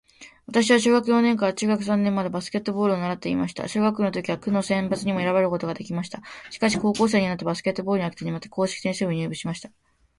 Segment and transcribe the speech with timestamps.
[0.47, 3.67] 私は小学四年生から中学三年生までバスケットボールを習っていました。
[3.67, 6.23] 小学生の時は区の選抜にも選ばれることができました。
[6.49, 9.69] しかし、高校生になってからバスケットボールに飽きてしまって硬式テニス部に入部しました。